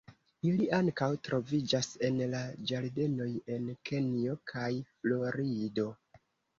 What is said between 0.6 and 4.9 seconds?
ankaŭ troviĝas en la ĝardenoj en Kenjo kaj